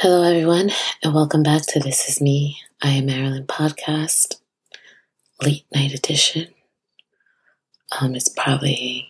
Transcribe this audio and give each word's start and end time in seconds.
Hello, 0.00 0.22
everyone, 0.22 0.70
and 1.02 1.12
welcome 1.12 1.42
back 1.42 1.62
to 1.66 1.80
This 1.80 2.08
Is 2.08 2.20
Me. 2.20 2.60
I 2.80 2.90
am 2.90 3.06
Marilyn 3.06 3.48
Podcast, 3.48 4.36
late 5.42 5.64
night 5.74 5.92
edition. 5.92 6.46
Um, 8.00 8.14
it's 8.14 8.28
probably 8.28 9.08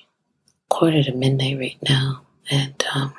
quarter 0.70 1.02
to 1.02 1.12
midnight 1.12 1.58
right 1.58 1.76
now, 1.86 2.22
and 2.50 2.82
um, 2.94 3.12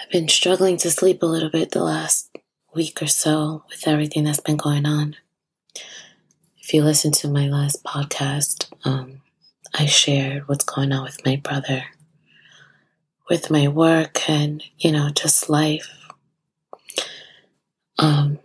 I've 0.00 0.10
been 0.10 0.28
struggling 0.28 0.78
to 0.78 0.90
sleep 0.90 1.22
a 1.22 1.26
little 1.26 1.50
bit 1.50 1.72
the 1.72 1.84
last 1.84 2.34
week 2.74 3.02
or 3.02 3.06
so 3.06 3.62
with 3.68 3.86
everything 3.86 4.24
that's 4.24 4.40
been 4.40 4.56
going 4.56 4.86
on. 4.86 5.16
If 6.56 6.72
you 6.72 6.84
listen 6.84 7.12
to 7.12 7.28
my 7.28 7.48
last 7.48 7.84
podcast, 7.84 8.64
um, 8.86 9.20
I 9.74 9.84
shared 9.84 10.48
what's 10.48 10.64
going 10.64 10.92
on 10.92 11.02
with 11.02 11.22
my 11.26 11.36
brother 11.36 11.84
with 13.28 13.50
my 13.50 13.68
work 13.68 14.28
and, 14.28 14.62
you 14.78 14.92
know, 14.92 15.10
just 15.10 15.48
life. 15.48 15.88
Um, 17.98 18.38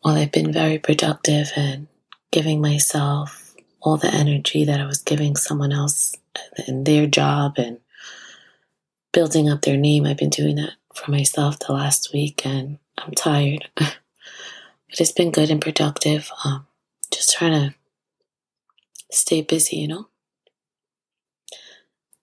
while 0.00 0.16
I've 0.16 0.32
been 0.32 0.52
very 0.52 0.78
productive 0.78 1.48
and 1.56 1.86
giving 2.30 2.60
myself 2.60 3.54
all 3.80 3.96
the 3.96 4.12
energy 4.12 4.64
that 4.64 4.80
I 4.80 4.86
was 4.86 5.02
giving 5.02 5.36
someone 5.36 5.72
else 5.72 6.14
in 6.66 6.84
their 6.84 7.06
job 7.06 7.54
and 7.56 7.78
building 9.12 9.48
up 9.48 9.62
their 9.62 9.76
name, 9.76 10.04
I've 10.04 10.18
been 10.18 10.30
doing 10.30 10.56
that 10.56 10.74
for 10.94 11.10
myself 11.10 11.58
the 11.60 11.72
last 11.72 12.12
week 12.12 12.44
and 12.44 12.78
I'm 12.98 13.12
tired. 13.12 13.68
but 13.76 13.96
it's 15.00 15.12
been 15.12 15.30
good 15.30 15.50
and 15.50 15.60
productive. 15.60 16.30
Um, 16.44 16.66
just 17.10 17.36
trying 17.36 17.52
to 17.52 17.74
stay 19.10 19.42
busy, 19.42 19.76
you 19.76 19.88
know? 19.88 20.08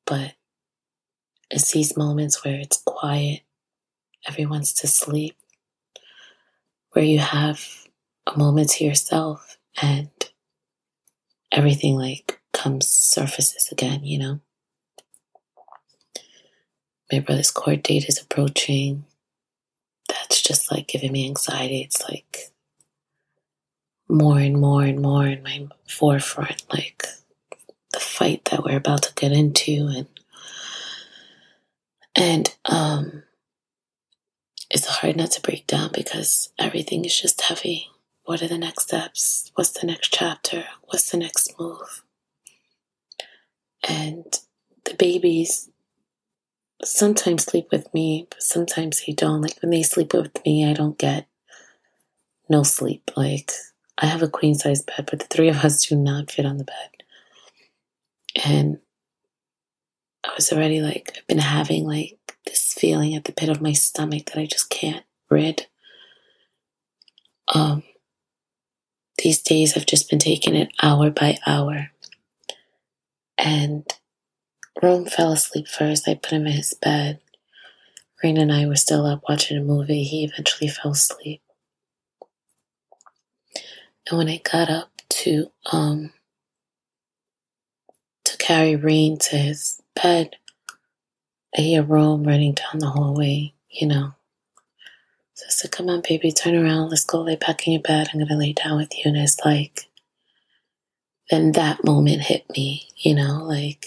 But 0.05 0.33
these 1.73 1.97
moments 1.97 2.43
where 2.43 2.59
it's 2.59 2.81
quiet, 2.85 3.41
everyone's 4.27 4.73
to 4.73 4.87
sleep, 4.87 5.35
where 6.91 7.03
you 7.03 7.19
have 7.19 7.61
a 8.33 8.37
moment 8.37 8.69
to 8.69 8.85
yourself 8.85 9.57
and 9.81 10.09
everything 11.51 11.95
like 11.95 12.39
comes 12.53 12.87
surfaces 12.87 13.69
again, 13.71 14.03
you 14.03 14.17
know? 14.17 14.39
My 17.11 17.19
brother's 17.19 17.51
court 17.51 17.83
date 17.83 18.07
is 18.07 18.21
approaching. 18.21 19.05
That's 20.07 20.41
just 20.41 20.71
like 20.71 20.87
giving 20.87 21.11
me 21.11 21.27
anxiety. 21.27 21.81
It's 21.81 22.01
like 22.09 22.51
more 24.07 24.39
and 24.39 24.59
more 24.59 24.83
and 24.83 25.01
more 25.01 25.25
in 25.25 25.43
my 25.43 25.67
forefront, 25.87 26.63
like 26.71 27.05
the 27.91 27.99
fight 27.99 28.45
that 28.45 28.63
we're 28.63 28.77
about 28.77 29.03
to 29.03 29.13
get 29.15 29.31
into 29.31 29.87
and 29.95 30.07
and 32.15 32.55
um, 32.65 33.23
it's 34.69 34.87
hard 34.87 35.15
not 35.15 35.31
to 35.31 35.41
break 35.41 35.67
down 35.67 35.91
because 35.93 36.51
everything 36.59 37.05
is 37.05 37.19
just 37.19 37.41
heavy. 37.41 37.87
What 38.25 38.41
are 38.41 38.47
the 38.47 38.57
next 38.57 38.83
steps? 38.83 39.51
What's 39.55 39.71
the 39.71 39.87
next 39.87 40.13
chapter? 40.13 40.65
What's 40.85 41.11
the 41.11 41.17
next 41.17 41.59
move? 41.59 42.03
And 43.87 44.25
the 44.85 44.95
babies 44.95 45.69
sometimes 46.83 47.45
sleep 47.45 47.67
with 47.71 47.93
me, 47.93 48.27
but 48.29 48.41
sometimes 48.41 49.03
they 49.05 49.13
don't. 49.13 49.41
Like 49.41 49.57
when 49.61 49.71
they 49.71 49.83
sleep 49.83 50.13
with 50.13 50.43
me, 50.45 50.69
I 50.69 50.73
don't 50.73 50.97
get 50.97 51.27
no 52.49 52.63
sleep. 52.63 53.11
Like 53.15 53.51
I 53.97 54.05
have 54.05 54.21
a 54.21 54.29
queen 54.29 54.55
size 54.55 54.81
bed, 54.81 55.07
but 55.09 55.19
the 55.19 55.27
three 55.27 55.49
of 55.49 55.63
us 55.63 55.85
do 55.85 55.95
not 55.95 56.31
fit 56.31 56.45
on 56.45 56.57
the 56.57 56.63
bed. 56.63 56.89
And 58.45 58.79
I 60.23 60.31
was 60.35 60.51
already 60.51 60.81
like, 60.81 61.13
I've 61.17 61.27
been 61.27 61.39
having 61.39 61.85
like 61.85 62.17
this 62.45 62.73
feeling 62.73 63.15
at 63.15 63.25
the 63.25 63.31
pit 63.31 63.49
of 63.49 63.61
my 63.61 63.73
stomach 63.73 64.25
that 64.27 64.37
I 64.37 64.45
just 64.45 64.69
can't 64.69 65.03
rid. 65.29 65.67
Um, 67.53 67.83
these 69.17 69.41
days 69.41 69.75
I've 69.75 69.85
just 69.85 70.09
been 70.09 70.19
taking 70.19 70.55
it 70.55 70.69
hour 70.81 71.09
by 71.09 71.37
hour. 71.45 71.91
And 73.37 73.85
Rome 74.81 75.05
fell 75.05 75.33
asleep 75.33 75.67
first. 75.67 76.07
I 76.07 76.15
put 76.15 76.31
him 76.31 76.47
in 76.47 76.53
his 76.53 76.73
bed. 76.73 77.19
Rain 78.23 78.37
and 78.37 78.51
I 78.51 78.65
were 78.65 78.75
still 78.75 79.05
up 79.05 79.23
watching 79.27 79.57
a 79.57 79.61
movie. 79.61 80.03
He 80.03 80.23
eventually 80.23 80.69
fell 80.69 80.91
asleep. 80.91 81.41
And 84.09 84.17
when 84.17 84.29
I 84.29 84.37
got 84.37 84.69
up 84.69 84.89
to 85.09 85.51
um 85.71 86.11
carry 88.43 88.75
Rain 88.75 89.17
to 89.17 89.37
his 89.37 89.81
bed, 89.95 90.35
I 91.57 91.61
hear 91.61 91.81
Rome 91.81 92.25
running 92.25 92.53
down 92.53 92.79
the 92.79 92.89
hallway, 92.89 93.53
you 93.69 93.87
know. 93.87 94.15
So 95.33 95.45
said, 95.47 95.71
Come 95.71 95.87
on, 95.87 96.01
baby, 96.07 96.31
turn 96.31 96.53
around. 96.53 96.89
Let's 96.89 97.05
go 97.05 97.21
lay 97.21 97.37
back 97.37 97.65
in 97.65 97.73
your 97.73 97.81
bed. 97.81 98.09
I'm 98.11 98.19
going 98.19 98.27
to 98.27 98.35
lay 98.35 98.51
down 98.51 98.75
with 98.77 98.93
you. 98.97 99.03
And 99.05 99.17
it's 99.17 99.39
like, 99.45 99.89
then 101.29 101.53
that 101.53 101.85
moment 101.85 102.23
hit 102.23 102.45
me, 102.49 102.89
you 102.97 103.15
know, 103.15 103.43
like 103.43 103.85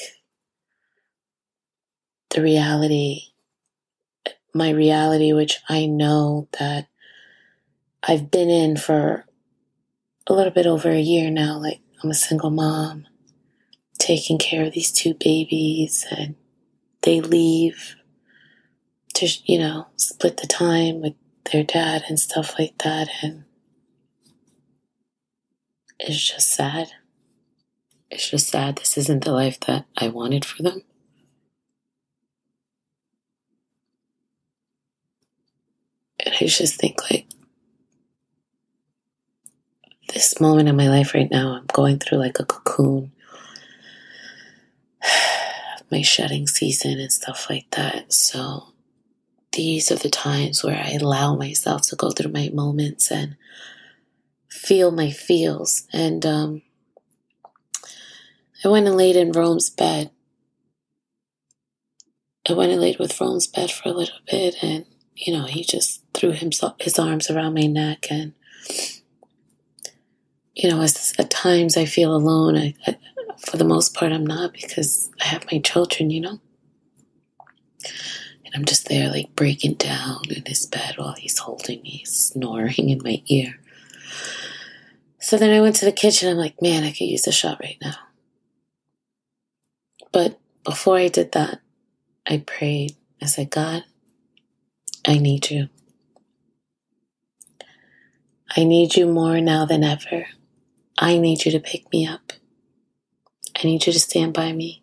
the 2.30 2.40
reality, 2.40 3.24
my 4.54 4.70
reality, 4.70 5.34
which 5.34 5.58
I 5.68 5.84
know 5.84 6.48
that 6.58 6.86
I've 8.02 8.30
been 8.30 8.48
in 8.48 8.78
for 8.78 9.26
a 10.26 10.32
little 10.32 10.52
bit 10.52 10.66
over 10.66 10.88
a 10.88 10.98
year 10.98 11.30
now. 11.30 11.58
Like, 11.58 11.80
I'm 12.02 12.10
a 12.10 12.14
single 12.14 12.50
mom 12.50 13.06
taking 14.06 14.38
care 14.38 14.64
of 14.64 14.72
these 14.72 14.92
two 14.92 15.14
babies 15.14 16.06
and 16.16 16.36
they 17.02 17.20
leave 17.20 17.96
to, 19.14 19.26
you 19.44 19.58
know, 19.58 19.88
split 19.96 20.36
the 20.36 20.46
time 20.46 21.00
with 21.00 21.14
their 21.50 21.64
dad 21.64 22.04
and 22.08 22.20
stuff 22.20 22.56
like 22.56 22.78
that. 22.84 23.08
And 23.20 23.44
it's 25.98 26.30
just 26.30 26.50
sad. 26.50 26.88
It's 28.08 28.30
just 28.30 28.48
sad. 28.48 28.76
This 28.76 28.96
isn't 28.96 29.24
the 29.24 29.32
life 29.32 29.58
that 29.60 29.86
I 29.96 30.06
wanted 30.06 30.44
for 30.44 30.62
them. 30.62 30.82
And 36.20 36.34
I 36.40 36.46
just 36.46 36.80
think, 36.80 37.10
like, 37.10 37.26
this 40.14 40.40
moment 40.40 40.68
in 40.68 40.76
my 40.76 40.88
life 40.88 41.12
right 41.12 41.30
now, 41.30 41.56
I'm 41.56 41.66
going 41.72 41.98
through 41.98 42.18
like 42.18 42.38
a 42.38 42.44
cocoon 42.44 43.10
my 45.90 46.02
shedding 46.02 46.46
season 46.46 46.98
and 46.98 47.12
stuff 47.12 47.48
like 47.48 47.70
that. 47.72 48.12
So 48.12 48.68
these 49.52 49.90
are 49.90 49.96
the 49.96 50.10
times 50.10 50.62
where 50.62 50.76
I 50.76 50.92
allow 50.92 51.34
myself 51.34 51.82
to 51.88 51.96
go 51.96 52.10
through 52.10 52.32
my 52.32 52.50
moments 52.52 53.10
and 53.10 53.36
feel 54.48 54.90
my 54.90 55.10
feels. 55.10 55.84
And 55.92 56.24
um, 56.26 56.62
I 58.64 58.68
went 58.68 58.86
and 58.86 58.96
laid 58.96 59.16
in 59.16 59.32
Rome's 59.32 59.70
bed. 59.70 60.10
I 62.48 62.52
went 62.52 62.72
and 62.72 62.80
laid 62.80 62.98
with 62.98 63.20
Rome's 63.20 63.46
bed 63.46 63.70
for 63.70 63.88
a 63.88 63.92
little 63.92 64.18
bit, 64.30 64.56
and 64.62 64.86
you 65.14 65.32
know, 65.32 65.46
he 65.46 65.64
just 65.64 66.02
threw 66.14 66.30
himself 66.30 66.76
his 66.80 66.98
arms 66.98 67.28
around 67.28 67.54
my 67.54 67.66
neck, 67.66 68.06
and 68.08 68.34
you 70.54 70.70
know, 70.70 70.80
as 70.80 71.12
at 71.18 71.30
times 71.30 71.76
I 71.76 71.86
feel 71.86 72.14
alone. 72.14 72.56
I, 72.56 72.74
I 72.86 72.96
for 73.38 73.56
the 73.56 73.64
most 73.64 73.94
part, 73.94 74.12
I'm 74.12 74.26
not 74.26 74.52
because 74.52 75.10
I 75.20 75.24
have 75.24 75.50
my 75.50 75.58
children, 75.58 76.10
you 76.10 76.20
know? 76.20 76.40
And 78.44 78.54
I'm 78.54 78.64
just 78.64 78.88
there, 78.88 79.10
like 79.10 79.34
breaking 79.34 79.74
down 79.74 80.22
in 80.30 80.44
his 80.46 80.66
bed 80.66 80.94
while 80.96 81.14
he's 81.14 81.38
holding 81.38 81.82
me, 81.82 82.04
snoring 82.04 82.90
in 82.90 83.02
my 83.02 83.22
ear. 83.26 83.58
So 85.20 85.36
then 85.36 85.50
I 85.50 85.60
went 85.60 85.76
to 85.76 85.84
the 85.84 85.92
kitchen. 85.92 86.30
I'm 86.30 86.36
like, 86.36 86.60
man, 86.62 86.84
I 86.84 86.92
could 86.92 87.08
use 87.08 87.26
a 87.26 87.32
shot 87.32 87.58
right 87.60 87.78
now. 87.82 87.96
But 90.12 90.38
before 90.64 90.96
I 90.96 91.08
did 91.08 91.32
that, 91.32 91.60
I 92.28 92.38
prayed. 92.38 92.96
I 93.20 93.26
said, 93.26 93.50
God, 93.50 93.84
I 95.06 95.18
need 95.18 95.50
you. 95.50 95.68
I 98.56 98.64
need 98.64 98.96
you 98.96 99.06
more 99.06 99.40
now 99.40 99.64
than 99.66 99.84
ever. 99.84 100.26
I 100.98 101.18
need 101.18 101.44
you 101.44 101.52
to 101.52 101.60
pick 101.60 101.92
me 101.92 102.06
up. 102.06 102.32
I 103.66 103.68
need 103.68 103.84
you 103.84 103.92
to 103.92 103.98
stand 103.98 104.32
by 104.32 104.52
me. 104.52 104.80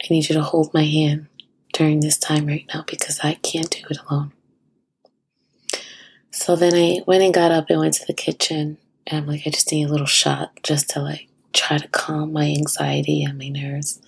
I 0.00 0.06
need 0.08 0.28
you 0.28 0.36
to 0.36 0.42
hold 0.42 0.72
my 0.72 0.84
hand 0.84 1.26
during 1.72 1.98
this 1.98 2.16
time 2.16 2.46
right 2.46 2.64
now 2.72 2.84
because 2.86 3.18
I 3.24 3.34
can't 3.34 3.68
do 3.68 3.82
it 3.90 3.98
alone. 4.08 4.32
So 6.30 6.54
then 6.54 6.74
I 6.74 7.00
went 7.08 7.24
and 7.24 7.34
got 7.34 7.50
up 7.50 7.68
and 7.68 7.80
went 7.80 7.94
to 7.94 8.06
the 8.06 8.14
kitchen 8.14 8.78
and 9.04 9.18
I'm 9.18 9.26
like, 9.26 9.42
I 9.44 9.50
just 9.50 9.72
need 9.72 9.88
a 9.88 9.90
little 9.90 10.06
shot 10.06 10.52
just 10.62 10.90
to 10.90 11.02
like 11.02 11.26
try 11.52 11.78
to 11.78 11.88
calm 11.88 12.32
my 12.32 12.44
anxiety 12.44 13.24
and 13.24 13.36
my 13.36 13.48
nerves. 13.48 14.00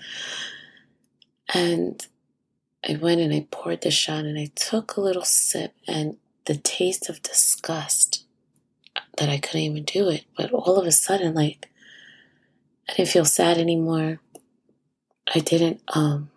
And 1.52 2.00
I 2.88 2.94
went 2.94 3.20
and 3.20 3.34
I 3.34 3.48
poured 3.50 3.80
the 3.80 3.90
shot 3.90 4.24
and 4.24 4.38
I 4.38 4.52
took 4.54 4.96
a 4.96 5.00
little 5.00 5.24
sip 5.24 5.74
and 5.88 6.16
the 6.44 6.58
taste 6.58 7.08
of 7.08 7.24
disgust 7.24 8.24
that 9.18 9.28
I 9.28 9.38
couldn't 9.38 9.62
even 9.62 9.82
do 9.82 10.08
it. 10.10 10.26
But 10.36 10.52
all 10.52 10.78
of 10.78 10.86
a 10.86 10.92
sudden, 10.92 11.34
like 11.34 11.68
I 12.92 12.96
didn't 12.96 13.08
feel 13.08 13.24
sad 13.24 13.56
anymore. 13.56 14.20
I 15.34 15.38
didn't, 15.38 15.80
um, 15.94 16.30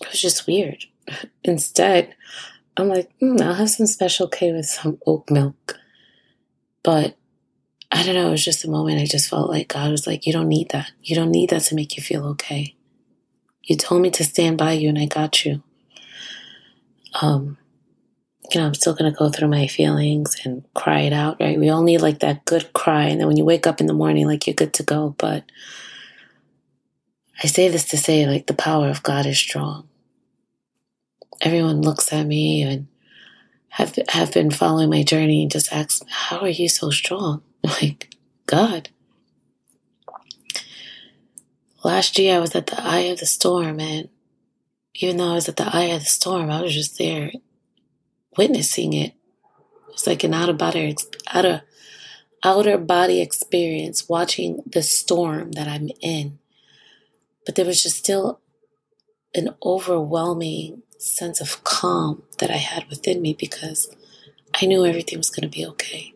it 0.00 0.08
was 0.08 0.20
just 0.20 0.46
weird. 0.46 0.84
instead, 1.44 2.14
I'm 2.76 2.88
like, 2.88 3.10
mm, 3.20 3.40
I'll 3.40 3.54
have 3.54 3.70
some 3.70 3.86
special 3.86 4.28
K 4.28 4.52
with 4.52 4.66
some 4.66 4.98
oat 5.04 5.28
milk. 5.30 5.78
But 6.84 7.16
I 7.90 8.04
don't 8.04 8.14
know, 8.14 8.28
it 8.28 8.32
was 8.32 8.44
just 8.44 8.64
a 8.64 8.70
moment 8.70 9.00
I 9.00 9.06
just 9.06 9.28
felt 9.28 9.50
like 9.50 9.68
God 9.68 9.90
was 9.90 10.06
like, 10.06 10.26
You 10.26 10.32
don't 10.32 10.48
need 10.48 10.70
that. 10.70 10.92
You 11.02 11.16
don't 11.16 11.30
need 11.30 11.50
that 11.50 11.62
to 11.62 11.74
make 11.74 11.96
you 11.96 12.02
feel 12.02 12.24
okay. 12.26 12.76
You 13.62 13.76
told 13.76 14.02
me 14.02 14.10
to 14.10 14.24
stand 14.24 14.58
by 14.58 14.72
you 14.72 14.88
and 14.90 14.98
I 14.98 15.06
got 15.06 15.44
you. 15.44 15.62
Um, 17.20 17.56
you 18.52 18.60
know, 18.60 18.66
I'm 18.66 18.74
still 18.74 18.94
gonna 18.94 19.12
go 19.12 19.30
through 19.30 19.48
my 19.48 19.66
feelings 19.66 20.36
and 20.44 20.64
cry 20.74 21.00
it 21.00 21.12
out, 21.12 21.40
right? 21.40 21.58
We 21.58 21.70
all 21.70 21.82
need 21.82 21.98
like 21.98 22.20
that 22.20 22.44
good 22.44 22.72
cry, 22.72 23.04
and 23.04 23.20
then 23.20 23.26
when 23.26 23.36
you 23.36 23.44
wake 23.44 23.66
up 23.66 23.80
in 23.80 23.86
the 23.86 23.94
morning, 23.94 24.26
like 24.26 24.46
you're 24.46 24.54
good 24.54 24.74
to 24.74 24.82
go. 24.82 25.14
But 25.18 25.44
I 27.42 27.46
say 27.46 27.68
this 27.68 27.84
to 27.86 27.96
say, 27.96 28.26
like, 28.26 28.46
the 28.46 28.54
power 28.54 28.88
of 28.88 29.02
God 29.02 29.26
is 29.26 29.38
strong. 29.38 29.88
Everyone 31.40 31.82
looks 31.82 32.12
at 32.12 32.26
me 32.26 32.62
and 32.62 32.86
have 33.70 33.98
have 34.08 34.32
been 34.32 34.50
following 34.50 34.90
my 34.90 35.02
journey 35.02 35.42
and 35.42 35.50
just 35.50 35.72
asks, 35.72 36.02
"How 36.08 36.38
are 36.40 36.48
you 36.48 36.68
so 36.68 36.90
strong?" 36.90 37.42
Like, 37.64 38.14
God. 38.46 38.90
Last 41.82 42.18
year, 42.18 42.36
I 42.36 42.40
was 42.40 42.54
at 42.54 42.66
the 42.66 42.80
eye 42.82 43.10
of 43.10 43.18
the 43.20 43.26
storm, 43.26 43.80
and 43.80 44.08
even 44.94 45.16
though 45.16 45.32
I 45.32 45.34
was 45.34 45.48
at 45.48 45.56
the 45.56 45.68
eye 45.74 45.92
of 45.94 46.00
the 46.00 46.06
storm, 46.06 46.50
I 46.50 46.62
was 46.62 46.74
just 46.74 46.98
there 46.98 47.30
witnessing 48.36 48.92
it. 48.92 49.14
It's 49.90 50.06
like 50.06 50.24
an 50.24 50.34
out 50.34 50.48
of 50.48 50.58
body, 50.58 50.96
out 51.32 51.44
of 51.44 51.60
outer 52.42 52.78
body 52.78 53.20
experience, 53.20 54.08
watching 54.08 54.62
the 54.66 54.82
storm 54.82 55.52
that 55.52 55.68
I'm 55.68 55.90
in. 56.00 56.38
But 57.46 57.54
there 57.54 57.66
was 57.66 57.82
just 57.82 57.98
still 57.98 58.40
an 59.34 59.54
overwhelming 59.64 60.82
sense 60.98 61.40
of 61.40 61.64
calm 61.64 62.22
that 62.38 62.50
I 62.50 62.56
had 62.56 62.88
within 62.88 63.20
me 63.20 63.34
because 63.38 63.88
I 64.54 64.66
knew 64.66 64.84
everything 64.84 65.18
was 65.18 65.30
going 65.30 65.48
to 65.48 65.56
be 65.56 65.66
okay. 65.66 66.14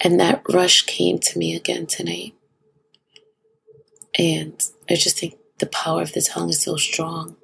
And 0.00 0.18
that 0.18 0.42
rush 0.48 0.82
came 0.82 1.18
to 1.18 1.38
me 1.38 1.54
again 1.54 1.86
tonight. 1.86 2.34
And 4.18 4.60
I 4.88 4.94
just 4.94 5.18
think 5.18 5.36
the 5.58 5.66
power 5.66 6.02
of 6.02 6.12
the 6.12 6.22
tongue 6.22 6.48
is 6.48 6.62
so 6.62 6.76
strong. 6.76 7.36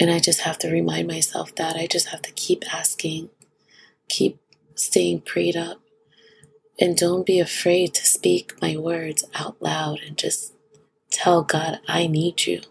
And 0.00 0.10
I 0.10 0.20
just 0.20 0.42
have 0.42 0.58
to 0.58 0.70
remind 0.70 1.08
myself 1.08 1.54
that 1.56 1.76
I 1.76 1.86
just 1.86 2.08
have 2.08 2.22
to 2.22 2.32
keep 2.32 2.64
asking, 2.74 3.30
keep 4.08 4.38
staying 4.74 5.22
prayed 5.22 5.56
up, 5.56 5.80
and 6.80 6.96
don't 6.96 7.26
be 7.26 7.40
afraid 7.40 7.94
to 7.94 8.06
speak 8.06 8.60
my 8.62 8.76
words 8.76 9.24
out 9.34 9.60
loud 9.60 10.00
and 10.06 10.18
just 10.18 10.54
tell 11.10 11.42
God, 11.42 11.80
I 11.88 12.06
need 12.06 12.46
you. 12.46 12.62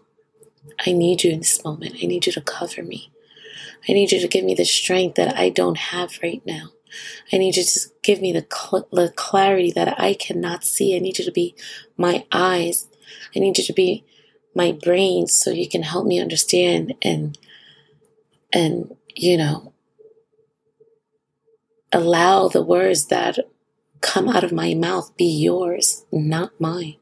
I 0.86 0.92
need 0.92 1.24
you 1.24 1.32
in 1.32 1.40
this 1.40 1.64
moment. 1.64 1.96
I 2.02 2.06
need 2.06 2.26
you 2.26 2.32
to 2.32 2.40
cover 2.40 2.82
me. 2.82 3.12
I 3.88 3.92
need 3.92 4.12
you 4.12 4.20
to 4.20 4.28
give 4.28 4.44
me 4.44 4.54
the 4.54 4.64
strength 4.64 5.16
that 5.16 5.38
I 5.38 5.50
don't 5.50 5.78
have 5.78 6.18
right 6.22 6.42
now. 6.46 6.70
I 7.32 7.38
need 7.38 7.56
you 7.56 7.64
to 7.64 7.80
give 8.02 8.20
me 8.20 8.32
the, 8.32 8.46
cl- 8.52 8.88
the 8.92 9.10
clarity 9.16 9.72
that 9.72 10.00
I 10.00 10.14
cannot 10.14 10.64
see. 10.64 10.96
I 10.96 11.00
need 11.00 11.18
you 11.18 11.24
to 11.24 11.32
be 11.32 11.54
my 11.96 12.26
eyes. 12.32 12.88
I 13.36 13.40
need 13.40 13.58
you 13.58 13.64
to 13.64 13.72
be 13.72 14.04
my 14.54 14.72
brain 14.72 15.26
so 15.26 15.50
you 15.50 15.68
can 15.68 15.82
help 15.82 16.06
me 16.06 16.20
understand 16.20 16.94
and 17.02 17.38
and 18.52 18.96
you 19.14 19.36
know 19.36 19.72
allow 21.92 22.48
the 22.48 22.62
words 22.62 23.06
that 23.06 23.38
come 24.00 24.28
out 24.28 24.44
of 24.44 24.52
my 24.52 24.74
mouth 24.74 25.16
be 25.16 25.24
yours, 25.24 26.04
not 26.12 26.52
mine. 26.60 26.96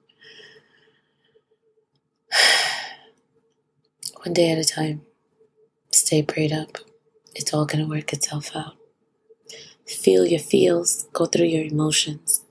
One 4.25 4.32
day 4.32 4.50
at 4.50 4.58
a 4.58 4.64
time. 4.64 5.02
Stay 5.92 6.22
prayed 6.22 6.52
up. 6.52 6.78
It's 7.34 7.52
all 7.52 7.66
going 7.66 7.84
to 7.84 7.90
work 7.90 8.12
itself 8.12 8.54
out. 8.54 8.76
Feel 9.87 10.26
your 10.26 10.40
feels, 10.40 11.06
go 11.12 11.26
through 11.26 11.46
your 11.46 11.64
emotions. 11.64 12.45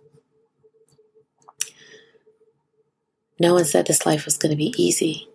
No 3.40 3.54
one 3.54 3.66
said 3.66 3.88
this 3.88 4.06
life 4.06 4.26
was 4.26 4.38
going 4.38 4.52
to 4.52 4.56
be 4.56 4.74
easy. 4.78 5.28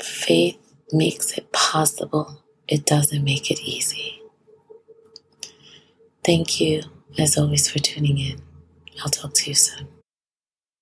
Faith 0.00 0.58
makes 0.92 1.32
it 1.38 1.52
possible, 1.52 2.42
it 2.68 2.84
doesn't 2.84 3.24
make 3.24 3.50
it 3.50 3.60
easy. 3.60 4.20
Thank 6.24 6.60
you, 6.60 6.82
as 7.18 7.38
always, 7.38 7.70
for 7.70 7.78
tuning 7.78 8.18
in. 8.18 8.42
I'll 9.02 9.10
talk 9.10 9.34
to 9.34 9.48
you 9.50 9.54
soon. 9.54 9.88